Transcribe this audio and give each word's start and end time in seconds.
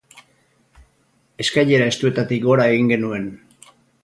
Eskailera 1.45 1.91
estuetatik 1.93 2.49
gora 2.49 2.67
egin 2.73 2.91
genuen. 2.95 3.31